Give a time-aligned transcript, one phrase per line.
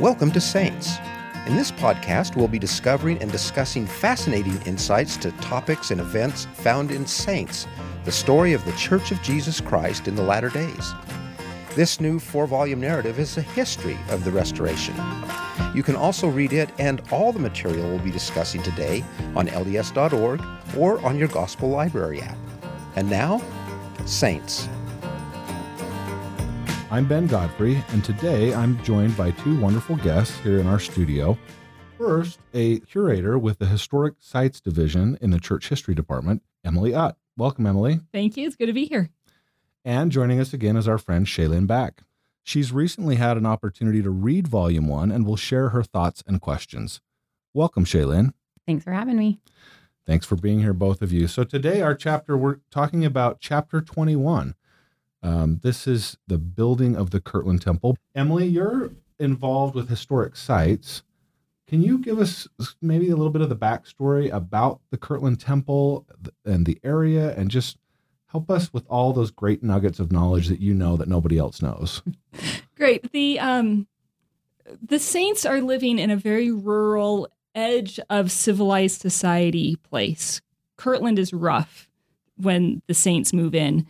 [0.00, 0.96] Welcome to Saints.
[1.48, 6.92] In this podcast, we'll be discovering and discussing fascinating insights to topics and events found
[6.92, 7.66] in Saints,
[8.04, 10.94] the story of the Church of Jesus Christ in the latter days.
[11.74, 14.94] This new four volume narrative is a history of the Restoration.
[15.74, 19.04] You can also read it and all the material we'll be discussing today
[19.34, 20.40] on LDS.org
[20.76, 22.38] or on your Gospel Library app.
[22.94, 23.42] And now,
[24.06, 24.68] Saints.
[26.90, 31.36] I'm Ben Godfrey, and today I'm joined by two wonderful guests here in our studio.
[31.98, 37.18] First, a curator with the Historic Sites Division in the Church History Department, Emily Utt.
[37.36, 38.00] Welcome, Emily.
[38.10, 38.46] Thank you.
[38.46, 39.10] It's good to be here.
[39.84, 42.04] And joining us again is our friend Shaylin Back.
[42.42, 46.40] She's recently had an opportunity to read Volume 1 and will share her thoughts and
[46.40, 47.02] questions.
[47.52, 48.32] Welcome, Shaylin.
[48.66, 49.40] Thanks for having me.
[50.06, 51.28] Thanks for being here, both of you.
[51.28, 54.54] So, today, our chapter, we're talking about chapter 21
[55.22, 57.96] um, this is the building of the Kirtland Temple.
[58.14, 61.02] Emily, you're involved with historic sites.
[61.66, 62.48] Can you give us
[62.80, 66.06] maybe a little bit of the backstory about the Kirtland Temple
[66.44, 67.76] and the area and just
[68.26, 71.60] help us with all those great nuggets of knowledge that you know that nobody else
[71.60, 72.02] knows?
[72.76, 73.12] Great.
[73.12, 73.86] The um
[74.82, 80.40] the saints are living in a very rural edge of civilized society place.
[80.76, 81.88] Kirtland is rough
[82.36, 83.86] when the saints move in.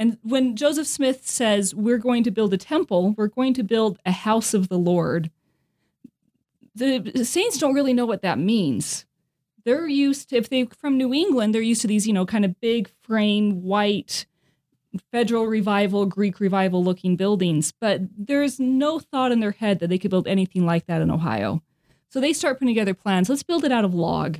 [0.00, 3.98] And when Joseph Smith says, We're going to build a temple, we're going to build
[4.06, 5.30] a house of the Lord,
[6.74, 9.04] the saints don't really know what that means.
[9.66, 12.46] They're used to, if they're from New England, they're used to these, you know, kind
[12.46, 14.24] of big frame, white,
[15.12, 17.70] federal revival, Greek revival looking buildings.
[17.78, 21.10] But there's no thought in their head that they could build anything like that in
[21.10, 21.62] Ohio.
[22.08, 23.28] So they start putting together plans.
[23.28, 24.38] Let's build it out of log.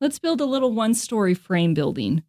[0.00, 2.22] Let's build a little one story frame building.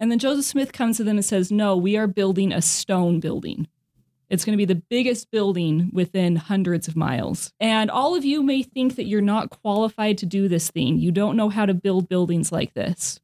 [0.00, 3.20] And then Joseph Smith comes to them and says, No, we are building a stone
[3.20, 3.68] building.
[4.30, 7.52] It's going to be the biggest building within hundreds of miles.
[7.60, 10.98] And all of you may think that you're not qualified to do this thing.
[10.98, 13.20] You don't know how to build buildings like this.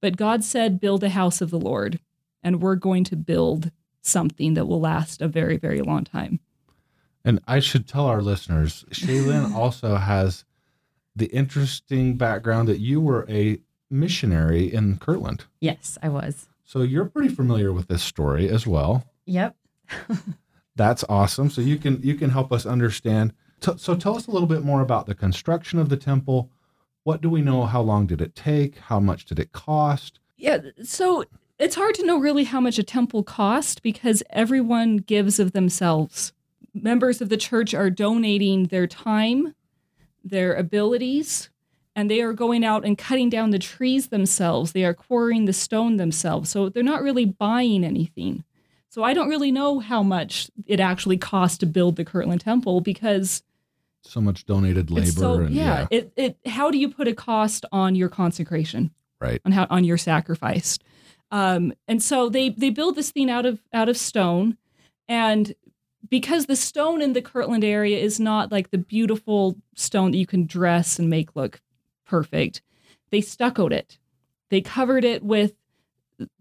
[0.00, 1.98] But God said, Build a house of the Lord.
[2.42, 3.72] And we're going to build
[4.02, 6.38] something that will last a very, very long time.
[7.24, 10.44] And I should tell our listeners, Shaylin also has
[11.16, 13.58] the interesting background that you were a
[13.94, 15.44] missionary in Kirtland.
[15.60, 16.48] Yes, I was.
[16.64, 19.04] So you're pretty familiar with this story as well.
[19.26, 19.56] Yep.
[20.76, 21.50] That's awesome.
[21.50, 23.32] So you can you can help us understand.
[23.60, 26.50] T- so tell us a little bit more about the construction of the temple.
[27.04, 27.64] What do we know?
[27.64, 28.78] How long did it take?
[28.78, 30.20] How much did it cost?
[30.36, 31.24] Yeah, so
[31.58, 36.32] it's hard to know really how much a temple cost because everyone gives of themselves.
[36.74, 39.54] Members of the church are donating their time,
[40.24, 41.50] their abilities,
[41.96, 44.72] and they are going out and cutting down the trees themselves.
[44.72, 46.50] They are quarrying the stone themselves.
[46.50, 48.44] So they're not really buying anything.
[48.88, 52.80] So I don't really know how much it actually cost to build the Kirtland Temple
[52.80, 53.42] because
[54.02, 55.06] so much donated labor.
[55.06, 58.90] So, and, yeah, yeah, It, it, how do you put a cost on your consecration?
[59.20, 59.40] Right.
[59.44, 60.78] On how on your sacrifice.
[61.30, 64.58] Um, and so they they build this thing out of out of stone,
[65.08, 65.54] and
[66.08, 70.26] because the stone in the Kirtland area is not like the beautiful stone that you
[70.26, 71.60] can dress and make look
[72.04, 72.62] perfect.
[73.10, 73.98] They stuccoed it.
[74.50, 75.54] They covered it with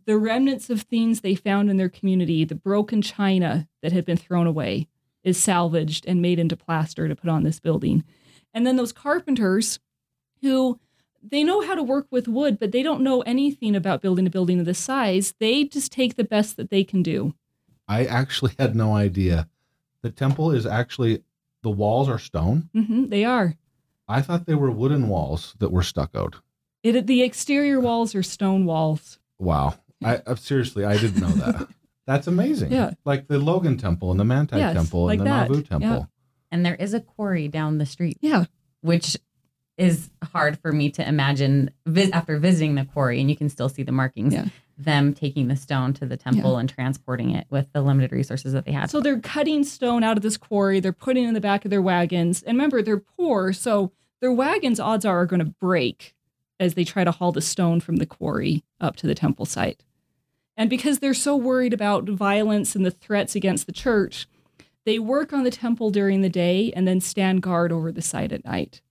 [0.06, 2.46] the remnants of things they found in their community.
[2.46, 4.88] The broken china that had been thrown away
[5.24, 8.04] is salvaged and made into plaster to put on this building.
[8.54, 9.80] And then those carpenters
[10.42, 10.80] who
[11.24, 14.30] they know how to work with wood, but they don't know anything about building a
[14.30, 15.34] building of this size.
[15.40, 17.34] They just take the best that they can do.
[17.88, 19.48] I actually had no idea.
[20.02, 21.24] The temple is actually
[21.62, 22.70] the walls are stone.
[22.76, 23.56] Mm-hmm, they are.
[24.14, 26.36] I thought they were wooden walls that were stuccoed.
[26.84, 29.18] It, the exterior walls are stone walls.
[29.40, 29.76] Wow.
[30.04, 31.68] I, I uh, seriously, I didn't know that.
[32.06, 32.72] That's amazing.
[32.72, 32.92] Yeah.
[33.06, 35.50] Like the Logan Temple and the Manti yes, Temple like and the that.
[35.50, 35.90] Nauvoo Temple.
[35.90, 36.06] Yeah.
[36.52, 38.18] And there is a quarry down the street.
[38.22, 38.46] Yeah.
[38.82, 39.18] Which
[39.78, 43.70] is hard for me to imagine vis- after visiting the quarry, and you can still
[43.70, 44.34] see the markings.
[44.34, 44.46] Yeah.
[44.78, 46.60] Them taking the stone to the temple Yeah.
[46.60, 48.92] and transporting it with the limited resources that they had.
[48.92, 50.80] So they're cutting stone out of this quarry.
[50.80, 52.44] They're putting it in the back of their wagons.
[52.44, 53.92] And remember, they're poor, so
[54.24, 56.16] their wagons, odds are, are going to break
[56.58, 59.84] as they try to haul the stone from the quarry up to the temple site.
[60.56, 64.28] And because they're so worried about violence and the threats against the church,
[64.86, 68.32] they work on the temple during the day and then stand guard over the site
[68.32, 68.82] at night.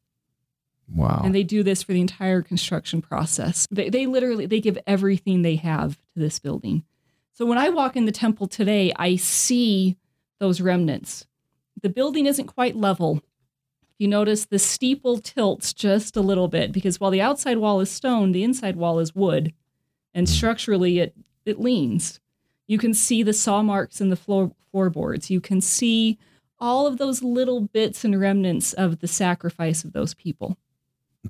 [0.94, 1.22] Wow.
[1.24, 3.66] And they do this for the entire construction process.
[3.70, 6.84] They, they literally they give everything they have to this building.
[7.32, 9.96] So when I walk in the temple today, I see
[10.40, 11.26] those remnants.
[11.80, 13.22] The building isn't quite level.
[13.98, 17.90] You notice, the steeple tilts just a little bit because while the outside wall is
[17.90, 19.52] stone, the inside wall is wood,
[20.14, 22.20] and structurally it it leans.
[22.68, 25.30] You can see the saw marks in the floor floorboards.
[25.30, 26.18] You can see
[26.58, 30.56] all of those little bits and remnants of the sacrifice of those people.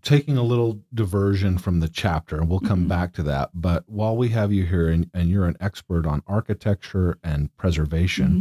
[0.03, 2.89] Taking a little diversion from the chapter, and we'll come Mhm.
[2.89, 3.51] back to that.
[3.55, 8.27] But while we have you here and, and you're an expert on architecture and preservation,
[8.29, 8.41] Mm-hmm.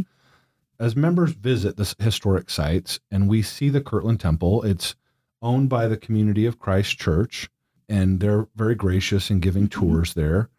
[0.82, 4.96] As members visit the historic sites and we see the Kirtland Temple, it's
[5.40, 7.48] owned by the Community of Christ Church,
[7.88, 9.70] and they're very gracious in giving Mhm.
[9.70, 10.50] tours there.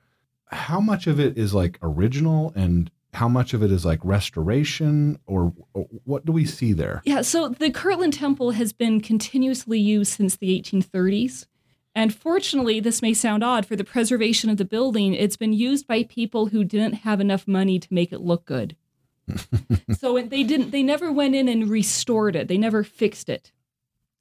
[0.46, 5.20] How much of it is like original and how much of it is like restoration
[5.26, 7.02] or, or what do we see there?
[7.06, 11.48] Yeah, so the Kirtland Temple has been continuously used since the 1830s.
[11.96, 15.86] And fortunately, this may sound odd for the preservation of the building, it's been used
[15.86, 18.76] by people who didn't have enough money to make it look good.
[19.98, 22.48] so they didn't they never went in and restored it.
[22.48, 23.52] They never fixed it.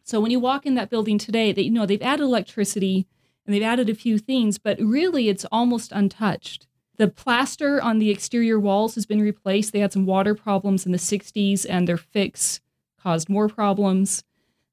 [0.04, 3.06] So when you walk in that building today, they you know they've added electricity
[3.46, 6.66] and they've added a few things, but really it's almost untouched.
[6.98, 9.72] The plaster on the exterior walls has been replaced.
[9.72, 12.60] They had some water problems in the 60s and their fix
[13.00, 14.22] caused more problems.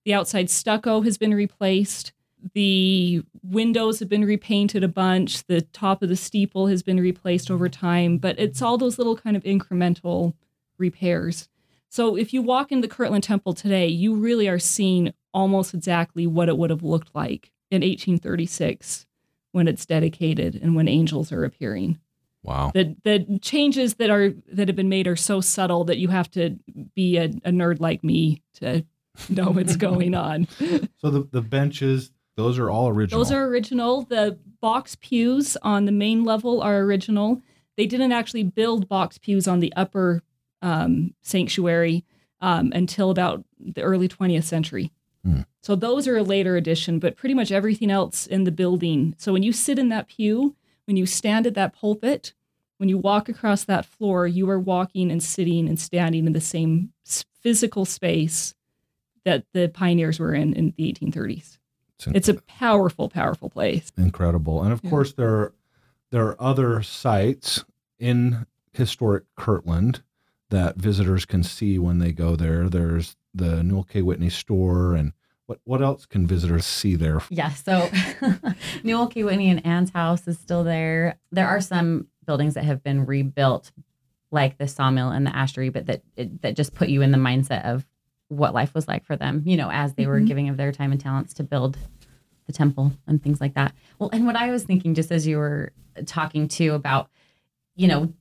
[0.06, 2.14] The outside stucco has been replaced.
[2.54, 5.46] The windows have been repainted a bunch.
[5.46, 9.18] The top of the steeple has been replaced over time, but it's all those little
[9.18, 10.34] kind of incremental
[10.78, 11.50] repairs.
[11.90, 16.28] So if you walk in the Kirtland Temple today, you really are seeing almost exactly
[16.28, 19.06] what it would have looked like in 1836
[19.52, 22.00] when it's dedicated and when angels are appearing.
[22.44, 22.72] Wow.
[22.74, 26.32] The the changes that are that have been made are so subtle that you have
[26.32, 26.58] to
[26.96, 28.86] be a, a nerd like me to
[29.28, 30.48] know what's going on.
[30.98, 33.20] So the, the benches, those are all original.
[33.20, 34.04] Those are original.
[34.04, 37.42] The box pews on the main level are original.
[37.76, 40.24] They didn't actually build box pews on the upper
[40.62, 42.06] um, sanctuary
[42.40, 44.92] um, until about the early 20th century.
[45.26, 45.42] Hmm.
[45.62, 49.16] So those are a later addition, but pretty much everything else in the building.
[49.18, 50.56] So when you sit in that pew,
[50.86, 52.34] when you stand at that pulpit,
[52.78, 56.40] when you walk across that floor, you are walking and sitting and standing in the
[56.40, 56.94] same
[57.42, 58.56] physical space
[59.26, 61.59] that the pioneers were in in the 1830s.
[62.08, 63.92] It's a powerful, powerful place.
[63.98, 64.64] incredible.
[64.64, 64.90] And of Yeah.
[64.90, 65.54] course, there are,
[66.12, 67.64] there are other sites
[68.00, 70.02] in historic Kirtland
[70.50, 72.70] that visitors can see when they go there.
[72.70, 74.02] There's the Newell K.
[74.02, 75.14] Whitney store, and
[75.46, 77.22] what what else can visitors see there?
[77.30, 77.50] Yeah.
[77.52, 77.90] So
[78.84, 79.24] Newell K.
[79.24, 81.20] Whitney and Ann's house is still there.
[81.32, 83.72] There are some buildings that have been rebuilt,
[84.32, 87.18] like the sawmill and the ashery, but that it, that just put you in the
[87.18, 87.86] mindset of
[88.30, 89.44] what life was like for them.
[89.46, 90.28] You know, as they were Mhm.
[90.28, 91.78] giving of their time and talents to build
[92.48, 93.74] the temple and things like that.
[94.00, 95.72] Well, and what I was thinking, just as you were
[96.06, 97.10] talking too about,
[97.76, 98.14] you know,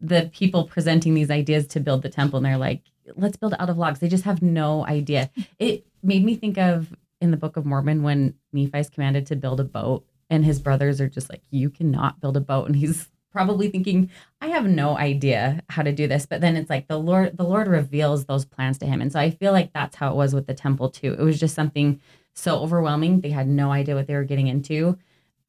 [0.00, 2.82] the people presenting these ideas to build the temple, and they're like,
[3.16, 3.98] let's build out of logs.
[3.98, 5.30] They just have no idea.
[5.58, 9.60] It made me think of in the Book of Mormon when Nephi's commanded to build
[9.60, 12.66] a boat, and his brothers are just like, you cannot build a boat.
[12.66, 14.10] And he's probably thinking,
[14.40, 16.24] I have no idea how to do this.
[16.24, 19.02] But then it's like the Lord, the Lord reveals those plans to him.
[19.02, 21.12] And so I feel like that's how it was with the temple too.
[21.18, 22.00] It was just something
[22.34, 23.20] so overwhelming.
[23.20, 24.96] They had no idea what they were getting into,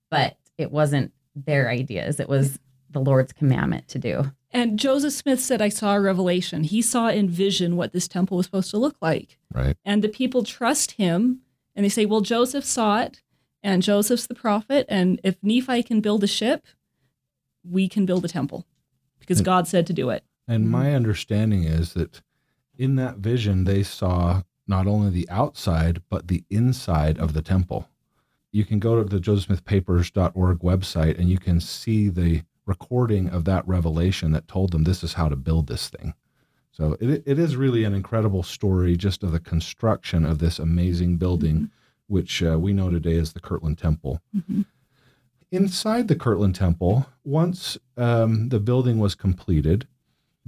[0.10, 2.20] but it wasn't their ideas.
[2.20, 2.60] It was
[2.90, 4.32] the Lord's commandment to do.
[4.52, 6.64] And Joseph Smith said, I saw a revelation.
[6.64, 9.38] He saw in vision what this temple was supposed to look like.
[9.54, 9.76] Right.
[9.84, 11.42] And the people trust him
[11.76, 13.22] and they say, well, Joseph saw it
[13.62, 14.86] and Joseph's the prophet.
[14.88, 16.66] And if Nephi can build a ship,
[17.70, 18.66] we can build a temple
[19.20, 20.24] because And- God said to do it.
[20.48, 20.70] And Mhm.
[20.70, 22.22] my understanding is that
[22.78, 27.88] in that vision, they saw not only the outside, but the inside of the temple.
[28.52, 33.68] You can go to the josephsmithpapers.org website and you can see the recording of that
[33.68, 36.14] revelation that told them this is how to build this thing.
[36.72, 41.18] So it, it is really an incredible story just of the construction of this amazing
[41.18, 41.70] building,
[42.08, 44.66] which uh, we know today as the Kirtland Temple Mhm.
[45.52, 49.88] Inside the Kirtland Temple, once um, the building was completed,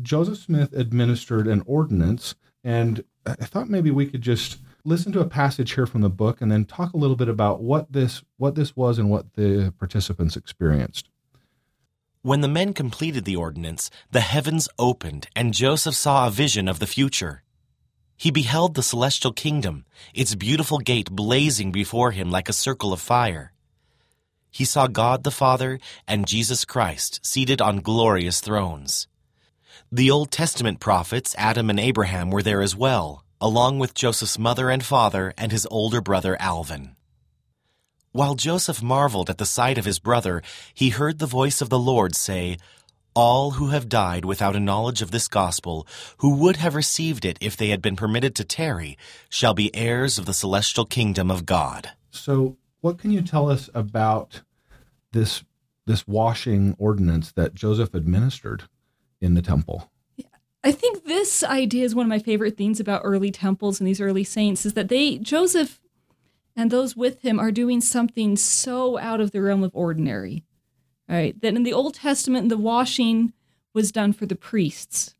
[0.01, 5.27] Joseph Smith administered an ordinance, and I thought maybe we could just listen to a
[5.27, 8.55] passage here from the book and then talk a little bit about what this what
[8.55, 11.09] this was and what the participants experienced.
[12.21, 16.79] When the men completed the ordinance, the heavens opened, and Joseph saw a vision of
[16.79, 17.43] the future.
[18.17, 22.99] He beheld the celestial kingdom, its beautiful gate blazing before him like a circle of
[22.99, 23.53] fire.
[24.51, 29.07] He saw God the Father and Jesus Christ seated on glorious thrones.
[29.91, 34.69] The Old Testament prophets, Adam and Abraham, were there as well, along with Joseph's mother
[34.69, 36.95] and father and his older brother Alvin.
[38.11, 40.41] While Joseph marveled at the sight of his brother,
[40.73, 42.57] he heard the voice of the Lord say,
[43.13, 45.87] All who have died without a knowledge of this gospel,
[46.17, 48.97] who would have received it if they had been permitted to tarry,
[49.29, 51.91] shall be heirs of the celestial kingdom of God.
[52.09, 54.43] So, what can you tell us about
[55.11, 55.43] this
[55.85, 58.63] this washing ordinance that Joseph administered
[59.19, 59.91] in the temple?
[60.63, 63.99] I think this idea is one of my favorite things about early temples and these
[63.99, 65.81] early saints is that they, Joseph
[66.55, 70.45] and those with him, are doing something so out of the realm of ordinary.
[71.09, 71.39] Right?
[71.41, 73.33] That in the Old Testament, the washing
[73.73, 75.13] was done for the priests,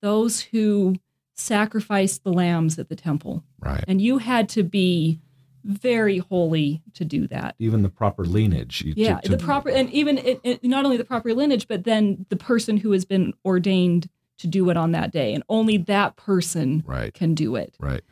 [0.00, 0.96] those who
[1.34, 3.44] sacrificed the lambs at the temple.
[3.60, 3.84] Right.
[3.86, 5.20] And you had to be
[5.64, 7.54] very holy to do that.
[7.58, 8.82] Even the proper lineage.
[8.84, 11.68] you- to- Yeah, to- the proper, and even it, it, not only the proper lineage,
[11.68, 15.44] but then the person who has been ordained to do it on that day, and
[15.48, 17.14] only that person Right.
[17.14, 17.76] can do it.
[17.78, 18.02] Right.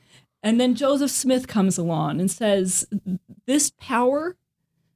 [0.43, 2.87] And then Joseph Smith comes along and says,
[3.47, 4.37] This power,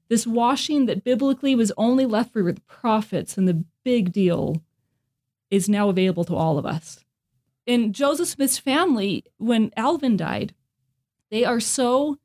[0.08, 4.62] this washing that biblically was only left for the prophets and the big deal,
[5.50, 7.00] is now available to all of us.
[7.66, 10.54] In Joseph Smith's family, when Alvin died,
[11.30, 12.18] they are so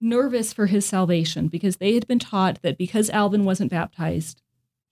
[0.00, 4.42] nervous for his salvation because they had been taught that because Alvin wasn't baptized,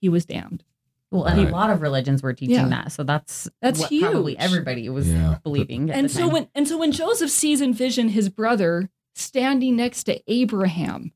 [0.01, 0.65] he was damned.
[1.11, 1.49] Well, and Right.
[1.49, 2.69] a lot of religions were teaching Yeah.
[2.69, 5.39] that, so that's That's what probably everybody was Yeah.
[5.45, 5.91] believing.
[5.91, 6.31] at and so time.
[6.33, 11.13] when and so when Joseph sees in vision his brother standing next to Abraham,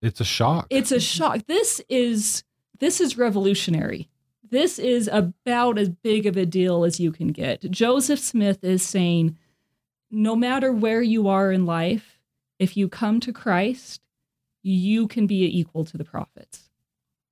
[0.00, 0.66] It's a shock.
[0.70, 1.46] it's a shock.
[1.46, 2.44] This is
[2.78, 4.08] this is revolutionary.
[4.50, 7.70] This is about as big of a deal as you can get.
[7.70, 9.36] Joseph Smith is saying
[10.10, 12.11] no matter where you are in life,
[12.62, 14.00] if you come to Christ,
[14.62, 16.70] you can be equal to the prophets.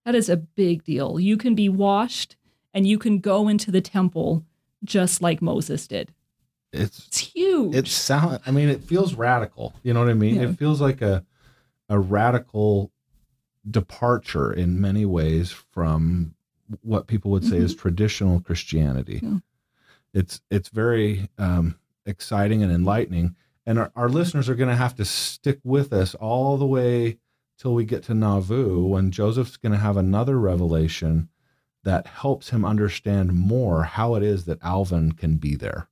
[0.05, 1.21] That is a big deal.
[1.21, 2.37] You can be washed
[2.75, 4.45] and you can go into the temple
[4.83, 6.13] just like Moses did.
[6.73, 7.75] it's It's huge.
[7.77, 9.75] it sounds I mean it feels radical.
[9.83, 10.37] You know what I mean?
[10.37, 10.49] Yeah.
[10.49, 11.25] It feels like a
[11.89, 12.91] a radical
[13.71, 16.35] departure in many ways from
[16.83, 19.17] what people would say is traditional Christianity.
[19.17, 19.35] Mm-hmm.
[19.35, 19.41] Yeah.
[20.21, 24.95] It's it's very um, exciting and enlightening, and our, our listeners are going to have
[24.97, 27.19] to stick with us all the way
[27.59, 31.29] till we get to Nauvoo when Joseph's going to have another revelation
[31.85, 35.88] that helps him understand more how it is that Alvin can be there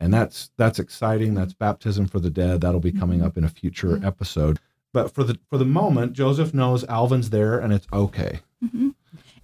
[0.00, 3.24] and that's that's exciting that's baptism for the dead that'll be coming Mhm.
[3.26, 4.08] up in a future Yeah.
[4.08, 4.58] episode
[4.92, 8.94] but for the for the moment joseph knows alvin's there and it's okay Mhm.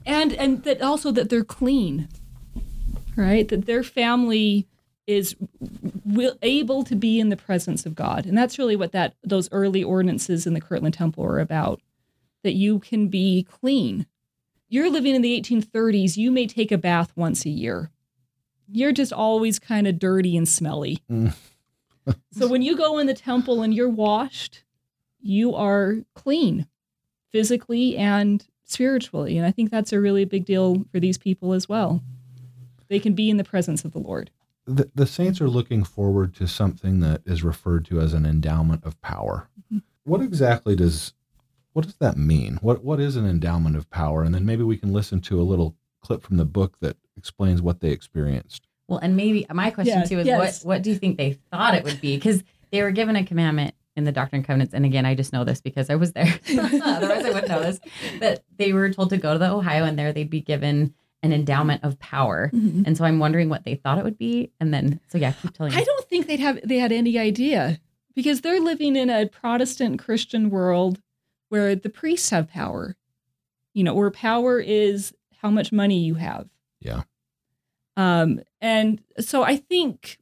[0.04, 2.08] and and that also that they're clean
[3.14, 4.66] right that their family
[5.08, 5.34] is
[6.04, 9.48] will, able to be in the presence of god and that's really what that those
[9.50, 11.80] early ordinances in the kirtland temple are about
[12.44, 14.06] that you can be clean
[14.68, 17.90] you're living in the 1830s you may take a bath once a year
[18.70, 21.34] you're just always kind of dirty and smelly Mm.
[22.32, 24.62] so when you go in the temple and you're washed
[25.20, 26.66] you are clean
[27.32, 29.36] physically and spiritually.
[29.36, 32.02] And I think that's a really big deal for these people as well.
[32.88, 34.30] They can be in the presence of the Lord.
[34.68, 38.84] The, the saints are looking forward to something that is referred to as an endowment
[38.84, 39.82] of power Mhm.
[40.04, 41.14] what exactly does
[41.72, 44.76] what does that mean what what is an endowment of power and then maybe we
[44.76, 48.98] can listen to a little clip from the book that explains what they experienced Well,
[49.00, 50.64] and maybe my question Yeah, too is yes.
[50.64, 52.16] what what do you think they thought it would be?
[52.16, 55.32] Because they were given a commandment in the Doctrine and Covenants, and again, I just
[55.32, 56.32] know this because I was there.
[56.48, 57.80] Otherwise, I wouldn't know this.
[58.20, 61.32] That they were told to go to the Ohio, and there they'd be given an
[61.32, 62.50] endowment of power.
[62.52, 65.52] And so I'm wondering what they thought it would be, and then so yeah, keep
[65.52, 67.80] telling I don't think they'd have they had any idea
[68.14, 71.00] because they're living in a Protestant Christian world
[71.48, 72.96] where the priests have power.
[73.74, 76.48] You know, where power is how much money you have.
[76.80, 77.02] Yeah.
[77.96, 80.18] Um, and so I think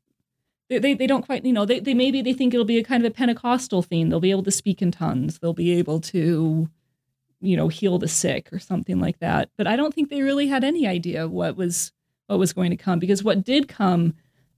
[0.68, 2.84] they, they, they don't quite, you know, they, they maybe they think it'll be a
[2.84, 4.08] kind of a Pentecostal thing.
[4.08, 5.38] They'll be able to speak in tongues.
[5.38, 6.68] They'll be able to,
[7.46, 9.50] you know, heal the sick or something like that.
[9.56, 11.92] But I don't think they really had any idea what was
[12.26, 14.14] what was going to come because what did come,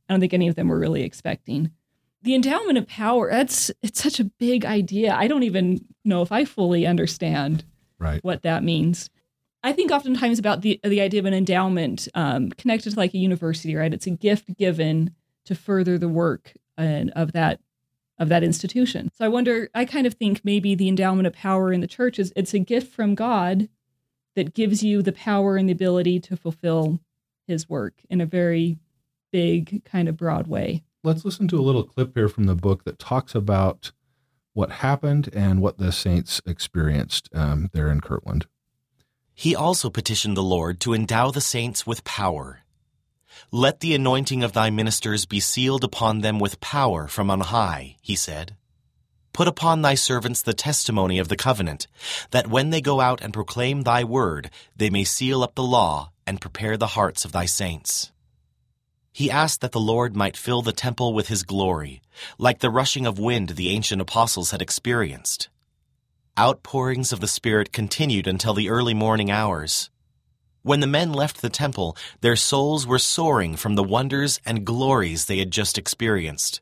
[0.09, 1.71] I don't think any of them were really expecting.
[2.23, 5.15] The endowment of power, that's it's such a big idea.
[5.15, 7.65] I don't even know if I fully understand
[7.99, 9.11] right what that means.
[9.63, 13.19] I think oftentimes about the the idea of an endowment um, connected to like a
[13.19, 13.93] university, right?
[13.93, 15.15] It's a gift given
[15.45, 17.61] to further the work and of that
[18.19, 19.11] of that institution.
[19.15, 19.69] So I wonder.
[19.75, 22.59] I kind of think maybe the endowment of power in the church is it's a
[22.59, 23.69] gift from God
[24.37, 27.01] that gives you the power and the ability to fulfill
[27.47, 28.79] His work in a very
[29.33, 30.83] big kind of broad way.
[31.05, 33.93] let's listen to a little clip here from the book that talks about
[34.55, 38.47] what happened and what the saints experienced um, there in kirtland
[39.35, 42.61] He also petitioned the Lord to endow the saints with power.
[43.51, 47.97] Let the anointing of thy ministers be sealed upon them with power from on high,
[48.01, 48.57] he said.
[49.33, 51.87] Put upon thy servants the testimony of the covenant,
[52.33, 56.11] that when they go out and proclaim thy word, they may seal up the law
[56.27, 58.11] and prepare the hearts of thy saints.
[59.13, 62.03] He asked that the Lord might fill the temple with his glory,
[62.39, 65.49] like the rushing of wind the ancient apostles had experienced.
[66.39, 69.91] Outpourings of the Spirit continued until the early morning hours.
[70.69, 75.25] When the men left the temple, their souls were soaring from the wonders and glories
[75.25, 76.61] they had just experienced.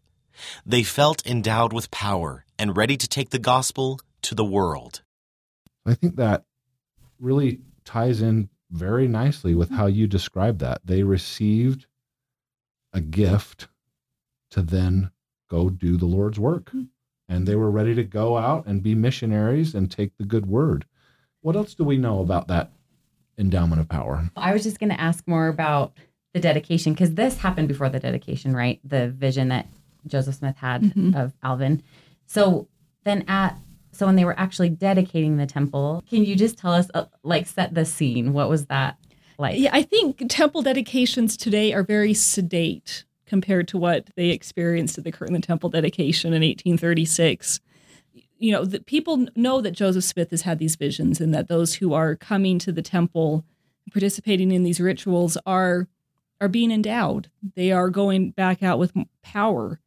[0.64, 5.02] They felt endowed with power and ready to take the gospel to the world.
[5.84, 6.44] I think that
[7.18, 10.82] really ties in very nicely with how you describe that.
[10.84, 11.86] They received
[12.92, 13.66] a gift
[14.52, 15.10] to then
[15.50, 16.70] go do the Lord's work.
[16.70, 16.84] Hmm.
[17.28, 20.84] And they were ready to go out and be missionaries and take the good word.
[21.40, 22.70] What else do we know about that
[23.38, 24.30] endowment of power?
[24.36, 25.92] I was just going to ask more about
[26.34, 28.80] the dedication because this happened before the dedication, right?
[28.84, 29.66] The vision that
[30.06, 31.14] Joseph Smith had Mhm.
[31.16, 31.82] of Alvin.
[32.26, 32.68] So
[33.04, 33.56] then at
[33.92, 37.46] so when they were actually dedicating the temple, can you just tell us uh, like
[37.46, 38.34] set the scene?
[38.34, 38.98] What was that
[39.38, 39.58] like?
[39.58, 45.04] Yeah, I think temple dedications today are very sedate compared to what they experienced at
[45.04, 47.58] the Kirtland Temple dedication in 1836.
[48.38, 51.74] You know, that people know that Joseph Smith has had these visions and that those
[51.74, 53.44] who are coming to the temple,
[53.90, 55.88] participating in these rituals are
[56.40, 57.30] are being endowed.
[57.54, 59.80] They are going back out with power.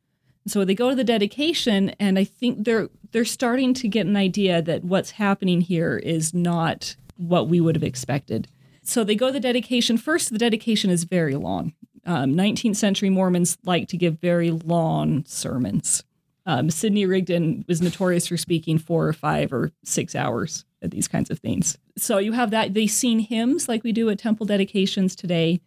[0.43, 4.05] And So they go to the dedication and I think they're they're starting to get
[4.05, 8.47] an idea that what's happening here is not what we would have expected.
[8.83, 9.97] So they go to the dedication.
[9.97, 11.73] First, the dedication is very long.
[12.05, 16.03] Um, 19th century Mormons like to give very long sermons.
[16.49, 21.07] Um, Sidney Rigdon was notorious for speaking four or five or six hours at these
[21.07, 21.77] kinds of things.
[21.95, 22.73] So you have that.
[22.73, 25.59] They sing hymns like we do at temple dedications today.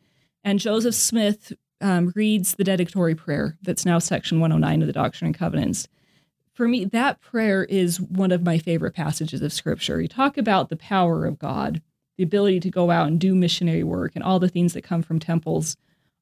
[0.43, 5.27] And Joseph Smith um, reads the dedicatory prayer that's now section 109 of the Doctrine
[5.27, 5.87] and Covenants.
[6.53, 10.01] For me, that prayer is one of my favorite passages of scripture.
[10.01, 11.81] You talk about the power of God,
[12.19, 15.05] the ability to go out and do missionary work, and all the things that come
[15.05, 15.77] from temples.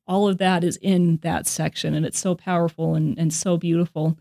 [0.06, 4.18] All of that is in that section, and it's so powerful and, and so beautiful.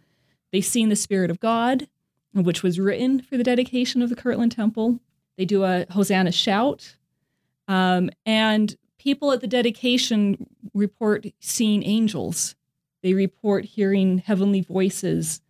[0.51, 1.87] They sing the Spirit of God,
[2.33, 4.99] which was written for the dedication of the Kirtland Temple.
[5.37, 6.95] They do a Hosanna shout.
[7.67, 12.55] Um, and people at the dedication report seeing angels.
[13.01, 15.41] They report hearing heavenly voices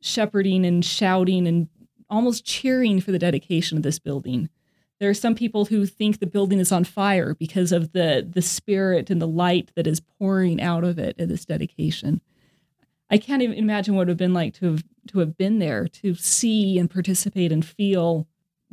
[0.00, 1.68] shepherding and shouting and
[2.10, 4.48] almost cheering for the dedication of this building.
[5.00, 8.42] There are some people who think the building is on fire because of the the
[8.42, 12.20] spirit and the light that is pouring out of it at this dedication.
[13.10, 15.58] I can't even imagine what it would have been like to have to have been
[15.58, 18.26] there to see and participate and feel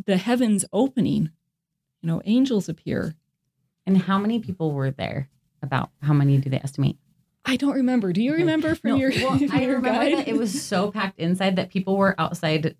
[0.05, 1.29] the heavens opening.
[2.01, 3.15] You know, angels appear.
[3.85, 5.29] And how many people were there?
[5.61, 6.97] About how many do they estimate?
[7.45, 8.11] I don't remember.
[8.11, 10.17] Do you remember from No, your, well, from I your remember guide?
[10.17, 12.75] that it was so packed inside that people were outside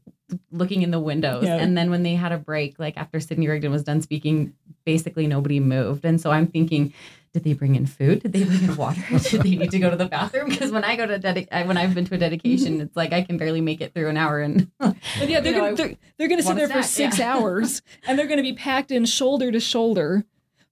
[0.51, 1.45] looking in the windows.
[1.45, 1.55] Yeah.
[1.57, 4.53] And then when they had a break, like after Sidney Rigdon was done speaking,
[4.85, 6.05] basically nobody moved.
[6.05, 6.93] And so I'm thinking,
[7.33, 8.23] did they bring in food?
[8.23, 9.01] Did they bring in water?
[9.09, 10.47] did they need to go to the bathroom?
[10.49, 13.23] Because when I go to dedic- when I've been to a dedication, it's like I
[13.23, 14.39] can barely make it through an hour.
[14.39, 14.95] And But
[15.27, 17.35] yeah, they're gonna, they're, they're gonna sit there for six yeah.
[17.35, 20.23] hours, and they're gonna be packed in shoulder to shoulder.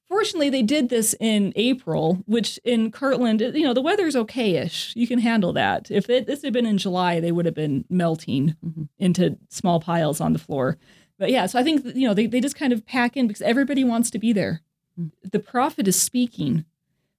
[0.07, 4.93] Fortunately, they did this in April, which in Kirtland, you know, the weather's okay-ish.
[4.95, 5.89] You can handle that.
[5.89, 8.89] If it, this had been in July, they would have been melting Mhm.
[8.99, 10.77] into small piles on the floor.
[11.19, 13.41] But yeah, so I think you know they, they just kind of pack in because
[13.41, 14.61] everybody wants to be there.
[14.99, 15.11] Mm.
[15.31, 16.65] The prophet is speaking.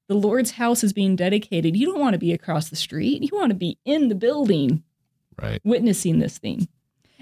[0.06, 1.76] The Lord's house is being dedicated.
[1.76, 3.22] You don't want to be across the street.
[3.22, 4.82] You want to be in the building
[5.40, 5.60] Right.
[5.64, 6.68] witnessing this thing.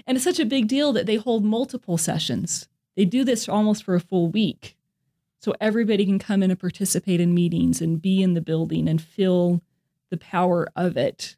[0.05, 2.67] And it's such a big deal that they hold multiple sessions.
[2.95, 4.75] They do this almost for a full week.
[5.39, 9.01] So everybody can come in and participate in meetings and be in the building and
[9.01, 9.61] feel
[10.11, 11.35] the power of it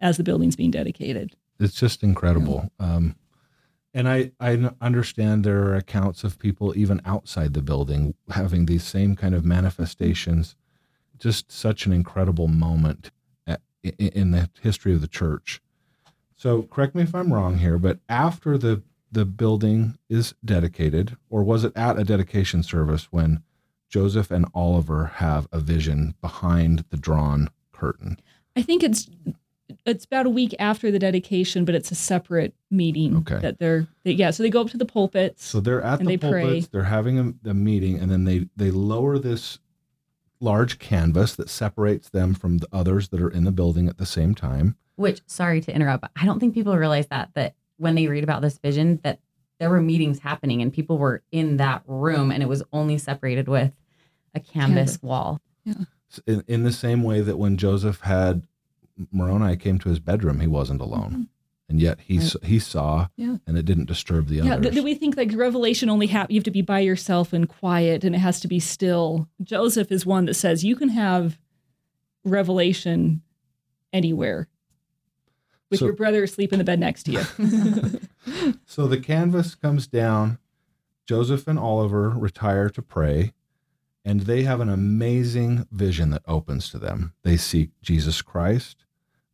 [0.00, 1.36] as the building's being dedicated.
[1.60, 2.70] It's just incredible.
[2.80, 3.14] Um,
[3.92, 8.84] and I, I understand there are accounts of people even outside the building having these
[8.84, 10.54] same kind of manifestations.
[11.18, 13.10] Just such an incredible moment
[13.46, 15.60] at, in the history of the church.
[16.36, 21.42] So, correct me if I'm wrong here, but after the the building is dedicated, or
[21.42, 23.42] was it at a dedication service when
[23.88, 28.18] Joseph and Oliver have a vision behind the drawn curtain?
[28.56, 29.10] I think it's
[29.86, 33.38] it's about a week after the dedication, but it's a separate meeting Okay.
[33.40, 34.30] that they're they, yeah.
[34.30, 35.44] So they go up to the pulpits.
[35.44, 36.42] So they're at And the they pray.
[36.42, 36.68] pulpits.
[36.68, 39.58] They're having a, a meeting, and then they they lower this
[40.40, 44.06] large canvas that separates them from the others that are in the building at the
[44.06, 44.74] same time.
[44.96, 48.24] which, sorry to interrupt, but I don't think people realize that, that when they read
[48.24, 49.18] about this vision, that
[49.58, 53.48] there were meetings happening and people were in that room and it was only separated
[53.48, 53.72] with
[54.34, 55.02] a canvas Canvas.
[55.02, 55.40] wall.
[55.68, 58.42] S- In, in the same way that when Joseph had
[59.10, 61.22] Moroni came to his bedroom, he wasn't alone, mm-hmm.
[61.68, 63.36] and yet he s he saw, Yeah.
[63.46, 64.62] and it didn't disturb the Yeah, others.
[64.62, 67.48] th- th- we think like Revelation only have you have to be by yourself and
[67.48, 69.28] quiet, and it has to be still.
[69.42, 71.38] Joseph is one that says you can have
[72.24, 73.22] Revelation
[73.92, 74.48] anywhere
[75.70, 78.00] with So- your brother asleep in the bed next to you.
[78.66, 80.38] So the canvas comes down.
[81.06, 83.32] Joseph and Oliver retire to pray,
[84.04, 87.14] and they have an amazing vision that opens to them.
[87.24, 88.84] They see Jesus Christ,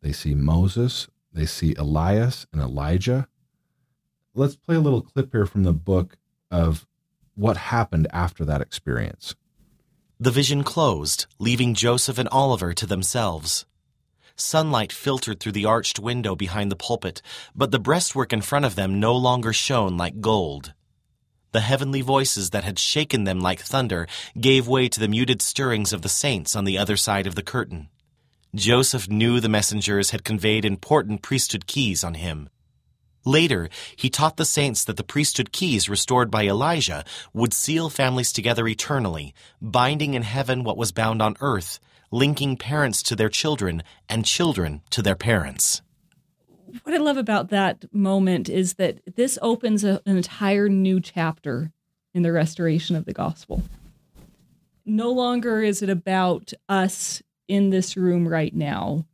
[0.06, 3.26] they see Moses, they see Elias and Elijah.
[4.36, 6.16] Let's play a little clip here from the book
[6.48, 6.86] of
[7.34, 9.34] what happened after that experience.
[10.20, 13.66] The vision closed, leaving Joseph and Oliver to themselves.
[14.36, 17.20] Sunlight filtered through the arched window behind the pulpit,
[17.56, 20.72] but the breastwork in front of them no longer shone like gold.
[21.50, 24.06] The heavenly voices that had shaken them like thunder
[24.38, 27.42] gave way to the muted stirrings of the saints on the other side of the
[27.42, 27.88] curtain.
[28.54, 32.48] Joseph knew the messengers had conveyed important priesthood keys on him.
[33.24, 37.04] Later, he taught the saints that the priesthood keys restored by Elijah
[37.34, 41.80] would seal families together eternally, binding in heaven what was bound on earth,
[42.12, 45.82] linking parents to their children and children to their parents.
[46.84, 51.72] What I love about that moment is that this opens a, an entire new chapter
[52.14, 53.62] in the restoration of the gospel.
[54.84, 59.06] No longer is it about us in this room right now,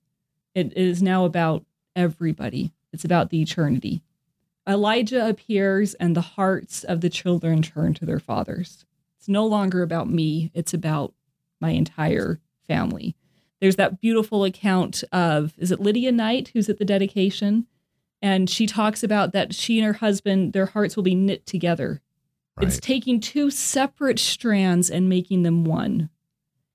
[0.55, 1.65] it is now about
[1.95, 4.03] everybody it's about the eternity.
[4.69, 8.85] Elijah appears, and the hearts of the children turn to their fathers.
[9.19, 11.15] It's no longer about me, it's about
[11.61, 13.17] my entire family.
[13.61, 17.67] There's that beautiful account of, is it Lydia Knight who's at the dedication?
[18.21, 22.01] And she talks about that she and her husband, their hearts will be knit together.
[22.57, 22.69] Right.
[22.69, 26.11] It's taking two separate strands and making them one.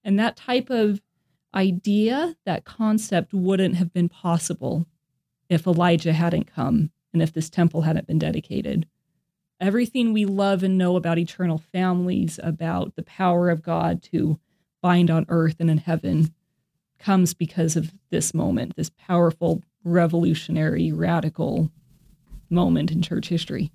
[0.03, 1.01] And that type of
[1.57, 4.85] idea, that concept wouldn't have been possible
[5.49, 8.87] if Elijah hadn't come and if this temple hadn't been dedicated.
[9.59, 14.39] Everything we love and know about eternal families, about the power of God to
[14.81, 16.31] bind on earth and in heaven,
[16.99, 21.71] comes because of this moment, this powerful, revolutionary, radical
[22.49, 23.71] moment in church history.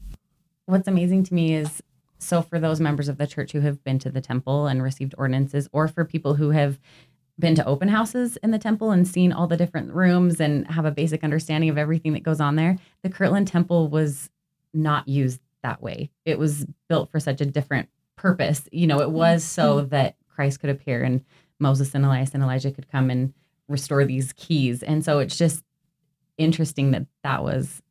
[0.66, 1.82] What's amazing to me is
[2.18, 5.14] so for those members of the church who have been to the temple and received
[5.18, 6.78] ordinances, or for people who have
[7.42, 10.86] been to open houses in the temple and seen all the different rooms and have
[10.86, 12.78] a basic understanding of everything that goes on there.
[13.02, 14.30] The Kirtland Temple was
[14.72, 16.10] not used that way.
[16.24, 18.68] It was built for such a different purpose.
[18.70, 19.88] You know, it was so mm-hmm.
[19.88, 21.24] that Christ could appear and
[21.58, 23.34] Moses and Elias and Elijah could come and
[23.68, 24.82] restore these keys.
[24.82, 25.64] And so it's just
[26.38, 27.82] interesting that that was,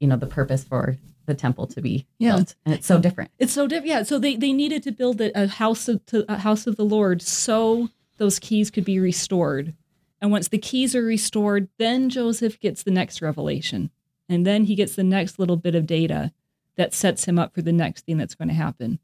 [0.00, 2.34] you know, the purpose for the temple to be yeah.
[2.34, 2.56] built.
[2.66, 3.30] And it's so different.
[3.38, 3.86] It's so different.
[3.86, 4.02] Yeah.
[4.02, 6.84] So they, they needed to build a, a house of to, a house of the
[6.84, 7.88] Lord so
[8.20, 9.74] those keys could be restored.
[10.20, 13.90] And once the keys are restored, then Joseph gets the next revelation.
[14.28, 16.32] And then he gets the next little bit of data
[16.76, 18.98] that sets him up for the next thing that's going to happen.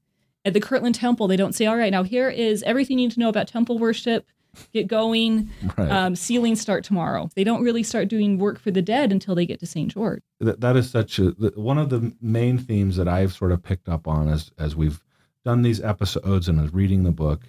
[0.44, 3.14] At the Kirtland Temple, they don't say, all right, now here is everything you need
[3.14, 4.26] to know about temple worship.
[4.72, 5.50] Get going.
[5.76, 5.90] Right.
[5.90, 7.28] Um, sealings start tomorrow.
[7.34, 9.92] They don't really start doing work for the dead until they get to St.
[9.92, 10.22] George.
[10.40, 13.88] That, that is such a one of the main themes that I've sort of picked
[13.88, 15.02] up on as as we've
[15.44, 17.42] done these episodes and as reading the book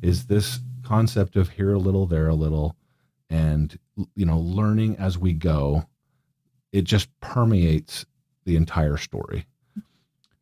[0.00, 2.76] is this concept of here a little, there a little,
[3.30, 3.78] and
[4.14, 5.86] you know, learning as we go,
[6.72, 8.06] it just permeates
[8.44, 9.46] the entire story.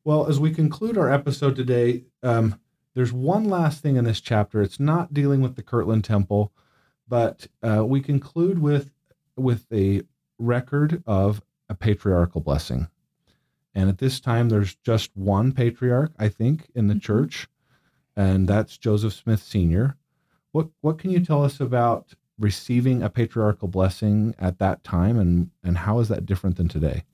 [0.04, 2.58] Well, as we conclude our episode today, um,
[2.94, 4.60] there's one last thing in this chapter.
[4.60, 6.52] It's not dealing with the Kirtland Temple,
[7.08, 8.90] but uh, we conclude with
[9.36, 10.02] with a
[10.38, 12.88] record of a patriarchal blessing.
[13.74, 17.00] And at this time, there's just one patriarch, I think, in the mm-hmm.
[17.00, 17.48] church,
[18.14, 19.96] and that's Joseph Smith Sr.
[20.52, 25.50] What what can you tell us about receiving a patriarchal blessing at that time, and
[25.64, 27.04] and how is that different than today?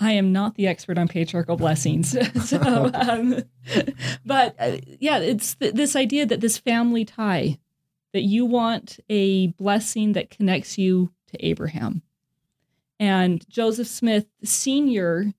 [0.00, 3.42] I am not the expert on patriarchal blessings, so, um,
[4.24, 7.58] but uh, yeah, it's th- this idea that this family tie
[8.12, 12.02] that you want a blessing that connects you to Abraham,
[13.00, 15.32] and Joseph Smith Senior,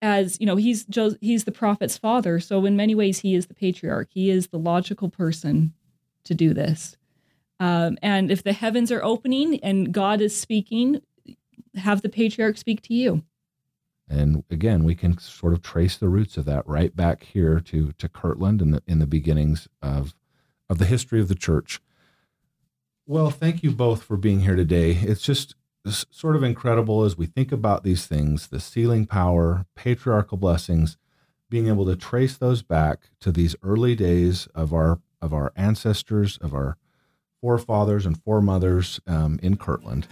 [0.00, 3.46] as you know, he's jo- he's the prophet's father, so in many ways he is
[3.46, 4.08] the patriarch.
[4.10, 5.74] He is the logical person
[6.24, 6.96] to do this.
[7.60, 11.00] Um, and if the heavens are opening and God is speaking,
[11.76, 13.22] have the patriarch speak to you.
[14.08, 17.92] And again, we can sort of trace the roots of that right back here to
[17.92, 20.14] to Kirtland in the in the beginnings of
[20.68, 21.80] of the history of the church.
[23.06, 24.92] Well, thank you both for being here today.
[24.92, 25.54] It's just
[26.10, 30.96] sort of incredible as we think about these things, the sealing power, patriarchal blessings,
[31.50, 36.36] being able to trace those back to these early days of our of our ancestors,
[36.38, 36.76] of our
[37.40, 40.06] forefathers and foremothers um, in Kirtland.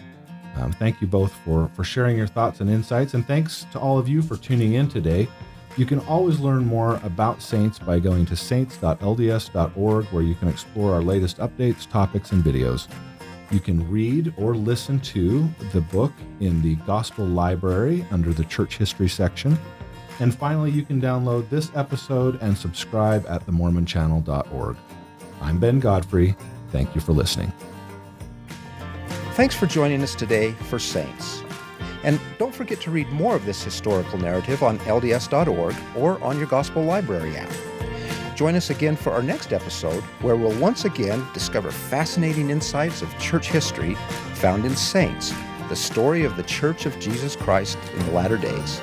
[0.57, 3.99] Um, thank you both for, for sharing your thoughts and insights, and thanks to all
[3.99, 5.29] of you for tuning in today.
[5.77, 10.93] You can always learn more about Saints by going to saints.lds.org, where you can explore
[10.95, 12.89] our latest updates, topics, and videos.
[13.53, 18.77] You can read or listen to the book in the Gospel Library under the Church
[18.77, 19.59] History section.
[20.19, 24.77] And finally, you can download this episode and subscribe at themormonchannel.org.
[25.41, 26.37] I'm Ben Godfrey.
[26.71, 27.53] Thank you for listening.
[29.33, 31.43] Thanks for joining us today for Saints.
[32.03, 36.47] And don't forget to read more of this historical narrative on LDS.org or on your
[36.47, 37.51] Gospel Library app.
[38.37, 43.19] Join us again for our next episode, where we'll once again discover fascinating insights of
[43.19, 43.97] church history
[44.35, 45.35] found in Saints,
[45.69, 48.81] the story of the Church of Jesus Christ in the latter days.